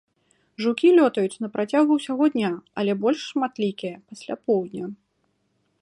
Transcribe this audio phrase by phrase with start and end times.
[0.63, 2.51] Жукі лётаюць на працягу ўсяго дня,
[2.83, 4.85] але больш шматлікія пасля поўдня.